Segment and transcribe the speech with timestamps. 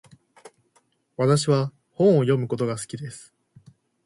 [1.15, 3.35] 私は本を読むことが好きです。